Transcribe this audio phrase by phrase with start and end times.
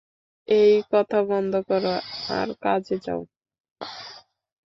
[0.47, 1.93] এই, কথা বন্ধ করো,
[2.29, 3.21] আর কাজে যাও।